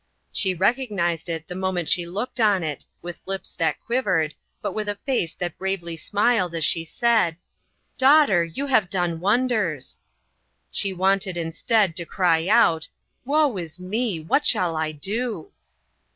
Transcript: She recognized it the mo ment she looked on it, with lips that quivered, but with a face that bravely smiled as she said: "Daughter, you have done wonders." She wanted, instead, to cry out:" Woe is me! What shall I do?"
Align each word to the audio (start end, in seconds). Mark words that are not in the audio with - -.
She 0.31 0.55
recognized 0.55 1.29
it 1.29 1.47
the 1.47 1.53
mo 1.53 1.71
ment 1.73 1.87
she 1.87 2.07
looked 2.07 2.39
on 2.39 2.63
it, 2.63 2.85
with 3.03 3.21
lips 3.27 3.53
that 3.59 3.79
quivered, 3.85 4.33
but 4.59 4.71
with 4.71 4.89
a 4.89 4.95
face 5.05 5.35
that 5.35 5.59
bravely 5.59 5.95
smiled 5.95 6.55
as 6.55 6.65
she 6.65 6.83
said: 6.85 7.37
"Daughter, 7.99 8.43
you 8.43 8.65
have 8.65 8.89
done 8.89 9.19
wonders." 9.19 9.99
She 10.71 10.91
wanted, 10.91 11.37
instead, 11.37 11.95
to 11.97 12.05
cry 12.07 12.47
out:" 12.47 12.87
Woe 13.25 13.55
is 13.59 13.79
me! 13.79 14.19
What 14.19 14.43
shall 14.43 14.75
I 14.75 14.91
do?" 14.91 15.51